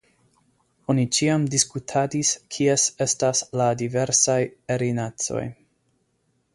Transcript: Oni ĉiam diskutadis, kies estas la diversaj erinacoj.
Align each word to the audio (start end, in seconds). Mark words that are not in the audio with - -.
Oni 0.93 1.03
ĉiam 1.17 1.45
diskutadis, 1.55 2.33
kies 2.57 2.87
estas 3.07 3.45
la 3.61 3.71
diversaj 3.85 4.41
erinacoj. 4.79 5.49